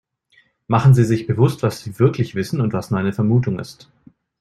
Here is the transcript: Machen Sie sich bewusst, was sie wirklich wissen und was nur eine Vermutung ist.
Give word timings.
Machen 0.65 0.95
Sie 0.95 1.03
sich 1.03 1.27
bewusst, 1.27 1.61
was 1.61 1.81
sie 1.83 1.99
wirklich 1.99 2.33
wissen 2.33 2.59
und 2.59 2.73
was 2.73 2.89
nur 2.89 2.99
eine 2.99 3.13
Vermutung 3.13 3.59
ist. 3.59 3.91